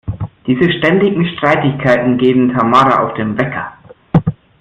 [0.47, 3.73] Diese ständigen Streitigkeiten gehen Tamara auf den Wecker.